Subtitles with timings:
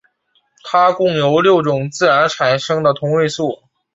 [0.63, 3.61] 它共有六种自然产生的同位素。